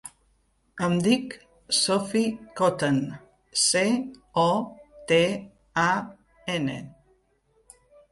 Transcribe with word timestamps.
Em 0.85 0.93
dic 1.07 1.33
Sophie 1.79 2.31
Cotan: 2.59 2.97
ce, 3.65 3.83
o, 4.45 4.47
te, 5.13 5.19
a, 5.83 5.93
ena. 6.55 6.79